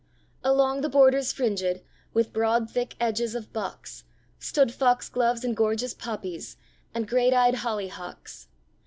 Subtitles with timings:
[0.43, 4.03] Along the borders fringéd With broad thick edges of box,
[4.39, 6.57] Stood fox gloves and gorgeous poppies,
[6.95, 8.47] And great eyed hollyhocks.